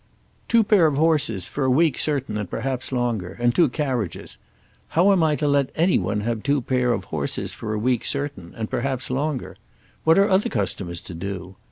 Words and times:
"Two 0.47 0.63
pair 0.63 0.87
of 0.87 0.97
horses, 0.97 1.47
for 1.47 1.63
a 1.63 1.69
week 1.69 1.99
certain, 1.99 2.35
and 2.35 2.49
perhaps 2.49 2.91
longer, 2.91 3.37
and 3.39 3.53
two 3.53 3.69
carriages. 3.69 4.39
How 4.97 5.11
am 5.11 5.21
I 5.21 5.35
to 5.35 5.47
let 5.47 5.69
anyone 5.75 6.21
have 6.21 6.41
two 6.41 6.59
pair 6.59 6.91
of 6.91 7.03
horses 7.13 7.53
for 7.53 7.75
a 7.75 7.77
week 7.77 8.03
certain, 8.03 8.51
and 8.55 8.67
perhaps 8.67 9.11
longer? 9.11 9.57
What 10.03 10.17
are 10.17 10.27
other 10.27 10.49
customers 10.49 11.01
to 11.01 11.13
do? 11.13 11.55